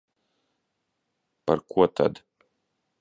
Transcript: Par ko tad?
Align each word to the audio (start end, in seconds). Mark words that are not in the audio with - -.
Par 1.45 1.57
ko 1.69 1.81
tad? 1.95 2.15